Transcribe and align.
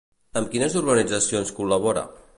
Amb 0.39 0.49
quines 0.55 0.77
organitzacions 0.81 1.55
col·labora? 1.59 2.09